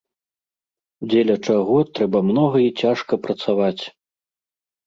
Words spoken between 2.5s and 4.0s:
і цяжка працаваць.